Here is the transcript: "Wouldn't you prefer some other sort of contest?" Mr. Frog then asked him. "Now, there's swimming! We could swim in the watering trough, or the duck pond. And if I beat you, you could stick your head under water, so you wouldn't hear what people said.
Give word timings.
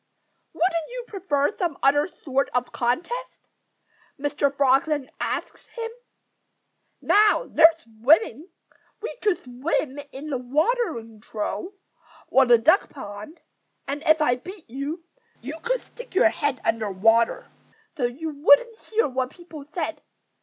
"Wouldn't 0.53 0.89
you 0.89 1.03
prefer 1.05 1.55
some 1.55 1.77
other 1.83 2.07
sort 2.07 2.49
of 2.55 2.71
contest?" 2.71 3.47
Mr. 4.19 4.51
Frog 4.51 4.85
then 4.87 5.11
asked 5.19 5.67
him. 5.75 5.91
"Now, 7.01 7.45
there's 7.47 7.75
swimming! 7.83 8.49
We 8.99 9.15
could 9.17 9.37
swim 9.43 9.99
in 10.11 10.31
the 10.31 10.39
watering 10.39 11.19
trough, 11.21 11.67
or 12.29 12.47
the 12.47 12.57
duck 12.57 12.89
pond. 12.89 13.41
And 13.87 14.01
if 14.07 14.23
I 14.23 14.37
beat 14.37 14.67
you, 14.67 15.03
you 15.39 15.59
could 15.61 15.81
stick 15.81 16.15
your 16.15 16.29
head 16.29 16.61
under 16.65 16.89
water, 16.89 17.45
so 17.95 18.05
you 18.05 18.31
wouldn't 18.31 18.79
hear 18.79 19.07
what 19.07 19.29
people 19.29 19.65
said. 19.71 20.01